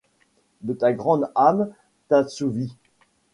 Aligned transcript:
De 0.61 0.73
ta 0.73 0.93
grande 0.93 1.31
âme 1.35 1.71
t'assouvis! 2.07 2.75